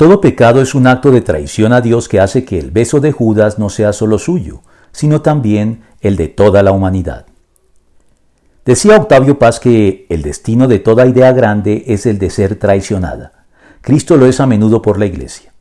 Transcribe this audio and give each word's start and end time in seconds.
Todo 0.00 0.22
pecado 0.22 0.62
es 0.62 0.74
un 0.74 0.86
acto 0.86 1.10
de 1.10 1.20
traición 1.20 1.74
a 1.74 1.82
Dios 1.82 2.08
que 2.08 2.20
hace 2.20 2.46
que 2.46 2.58
el 2.58 2.70
beso 2.70 3.00
de 3.00 3.12
Judas 3.12 3.58
no 3.58 3.68
sea 3.68 3.92
solo 3.92 4.18
suyo, 4.18 4.62
sino 4.92 5.20
también 5.20 5.82
el 6.00 6.16
de 6.16 6.28
toda 6.28 6.62
la 6.62 6.72
humanidad. 6.72 7.26
Decía 8.64 8.96
Octavio 8.96 9.38
Paz 9.38 9.60
que 9.60 10.06
el 10.08 10.22
destino 10.22 10.68
de 10.68 10.78
toda 10.78 11.04
idea 11.04 11.32
grande 11.32 11.84
es 11.86 12.06
el 12.06 12.18
de 12.18 12.30
ser 12.30 12.56
traicionada. 12.56 13.44
Cristo 13.82 14.16
lo 14.16 14.24
es 14.24 14.40
a 14.40 14.46
menudo 14.46 14.80
por 14.80 14.98
la 14.98 15.04
Iglesia. 15.04 15.52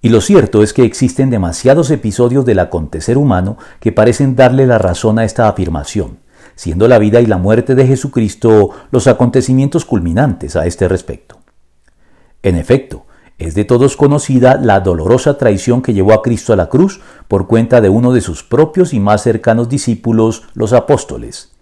Y 0.00 0.08
lo 0.08 0.22
cierto 0.22 0.62
es 0.62 0.72
que 0.72 0.86
existen 0.86 1.28
demasiados 1.28 1.90
episodios 1.90 2.46
del 2.46 2.58
acontecer 2.58 3.18
humano 3.18 3.58
que 3.80 3.92
parecen 3.92 4.34
darle 4.34 4.66
la 4.66 4.78
razón 4.78 5.18
a 5.18 5.26
esta 5.26 5.46
afirmación, 5.46 6.20
siendo 6.54 6.88
la 6.88 6.98
vida 6.98 7.20
y 7.20 7.26
la 7.26 7.36
muerte 7.36 7.74
de 7.74 7.86
Jesucristo 7.86 8.70
los 8.90 9.06
acontecimientos 9.08 9.84
culminantes 9.84 10.56
a 10.56 10.64
este 10.64 10.88
respecto. 10.88 11.38
En 12.42 12.56
efecto, 12.56 13.04
es 13.38 13.54
de 13.54 13.64
todos 13.64 13.96
conocida 13.96 14.56
la 14.56 14.80
dolorosa 14.80 15.36
traición 15.38 15.82
que 15.82 15.94
llevó 15.94 16.12
a 16.12 16.22
Cristo 16.22 16.52
a 16.52 16.56
la 16.56 16.68
cruz 16.68 17.00
por 17.28 17.46
cuenta 17.46 17.80
de 17.80 17.88
uno 17.88 18.12
de 18.12 18.20
sus 18.20 18.44
propios 18.44 18.94
y 18.94 19.00
más 19.00 19.22
cercanos 19.22 19.68
discípulos, 19.68 20.44
los 20.54 20.72
apóstoles. 20.72 21.52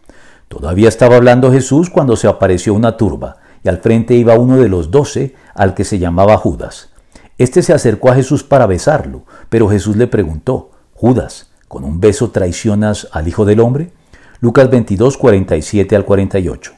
Todavía 0.49 0.89
estaba 0.89 1.17
hablando 1.17 1.53
Jesús 1.53 1.91
cuando 1.91 2.17
se 2.17 2.27
apareció 2.27 2.75
una 2.75 2.97
turba, 2.97 3.37
y 3.63 3.69
al 3.69 3.79
frente 3.79 4.15
iba 4.15 4.39
uno 4.39 4.57
de 4.57 4.69
los 4.69 4.91
doce, 4.91 5.35
al 5.55 5.75
que 5.75 5.85
se 5.85 5.99
llamaba 5.99 6.37
Judas. 6.37 6.91
Este 7.39 7.63
se 7.63 7.73
acercó 7.73 8.11
a 8.11 8.15
Jesús 8.15 8.43
para 8.43 8.67
besarlo, 8.67 9.23
pero 9.49 9.69
Jesús 9.69 9.97
le 9.97 10.07
preguntó, 10.07 10.73
Judas, 10.93 11.51
¿con 11.69 11.85
un 11.85 12.01
beso 12.01 12.31
traicionas 12.31 13.09
al 13.13 13.29
Hijo 13.29 13.45
del 13.45 13.61
Hombre? 13.61 13.93
Lucas 14.41 14.71
22, 14.71 15.17
47 15.17 15.97
al 15.97 16.05
48. 16.05 16.73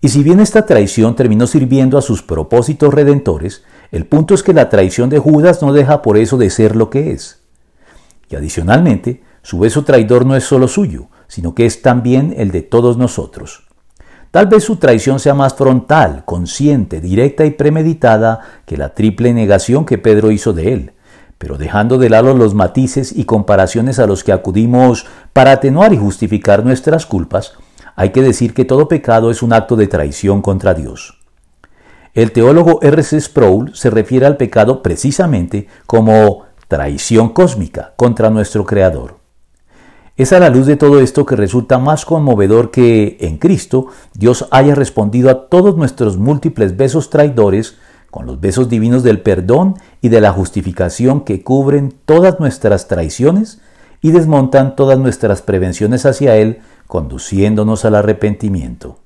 Y 0.00 0.08
si 0.08 0.24
bien 0.24 0.40
esta 0.40 0.66
traición 0.66 1.14
terminó 1.14 1.46
sirviendo 1.46 1.96
a 1.96 2.02
sus 2.02 2.22
propósitos 2.22 2.92
redentores, 2.92 3.62
el 3.92 4.06
punto 4.06 4.34
es 4.34 4.42
que 4.42 4.54
la 4.54 4.70
traición 4.70 5.10
de 5.10 5.18
Judas 5.18 5.60
no 5.60 5.74
deja 5.74 6.00
por 6.00 6.16
eso 6.16 6.38
de 6.38 6.48
ser 6.48 6.74
lo 6.76 6.88
que 6.88 7.12
es. 7.12 7.42
Y 8.30 8.36
adicionalmente, 8.36 9.22
su 9.42 9.58
beso 9.58 9.84
traidor 9.84 10.24
no 10.24 10.34
es 10.34 10.44
solo 10.44 10.66
suyo, 10.66 11.08
sino 11.28 11.54
que 11.54 11.66
es 11.66 11.82
también 11.82 12.34
el 12.38 12.50
de 12.50 12.62
todos 12.62 12.96
nosotros. 12.96 13.64
Tal 14.30 14.46
vez 14.46 14.64
su 14.64 14.76
traición 14.76 15.20
sea 15.20 15.34
más 15.34 15.52
frontal, 15.52 16.24
consciente, 16.24 17.02
directa 17.02 17.44
y 17.44 17.50
premeditada 17.50 18.40
que 18.64 18.78
la 18.78 18.94
triple 18.94 19.34
negación 19.34 19.84
que 19.84 19.98
Pedro 19.98 20.30
hizo 20.30 20.54
de 20.54 20.72
él, 20.72 20.92
pero 21.36 21.58
dejando 21.58 21.98
de 21.98 22.08
lado 22.08 22.34
los 22.34 22.54
matices 22.54 23.14
y 23.14 23.24
comparaciones 23.24 23.98
a 23.98 24.06
los 24.06 24.24
que 24.24 24.32
acudimos 24.32 25.04
para 25.34 25.52
atenuar 25.52 25.92
y 25.92 25.98
justificar 25.98 26.64
nuestras 26.64 27.04
culpas, 27.04 27.52
hay 27.94 28.08
que 28.08 28.22
decir 28.22 28.54
que 28.54 28.64
todo 28.64 28.88
pecado 28.88 29.30
es 29.30 29.42
un 29.42 29.52
acto 29.52 29.76
de 29.76 29.86
traición 29.86 30.40
contra 30.40 30.72
Dios. 30.72 31.21
El 32.14 32.32
teólogo 32.32 32.78
R.C. 32.82 33.18
Sproul 33.22 33.74
se 33.74 33.88
refiere 33.88 34.26
al 34.26 34.36
pecado 34.36 34.82
precisamente 34.82 35.66
como 35.86 36.42
traición 36.68 37.30
cósmica 37.30 37.94
contra 37.96 38.28
nuestro 38.28 38.66
Creador. 38.66 39.16
Es 40.18 40.34
a 40.34 40.38
la 40.38 40.50
luz 40.50 40.66
de 40.66 40.76
todo 40.76 41.00
esto 41.00 41.24
que 41.24 41.36
resulta 41.36 41.78
más 41.78 42.04
conmovedor 42.04 42.70
que 42.70 43.16
en 43.20 43.38
Cristo 43.38 43.86
Dios 44.12 44.46
haya 44.50 44.74
respondido 44.74 45.30
a 45.30 45.48
todos 45.48 45.78
nuestros 45.78 46.18
múltiples 46.18 46.76
besos 46.76 47.08
traidores 47.08 47.78
con 48.10 48.26
los 48.26 48.38
besos 48.38 48.68
divinos 48.68 49.02
del 49.02 49.22
perdón 49.22 49.76
y 50.02 50.10
de 50.10 50.20
la 50.20 50.32
justificación 50.32 51.22
que 51.22 51.42
cubren 51.42 51.94
todas 52.04 52.38
nuestras 52.40 52.88
traiciones 52.88 53.62
y 54.02 54.10
desmontan 54.10 54.76
todas 54.76 54.98
nuestras 54.98 55.40
prevenciones 55.40 56.04
hacia 56.04 56.36
Él 56.36 56.58
conduciéndonos 56.88 57.86
al 57.86 57.94
arrepentimiento. 57.94 58.98